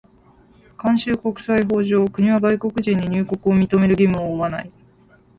[0.79, 4.71] 慣習国際法上、国は外国人に入国を認める義務を負わない。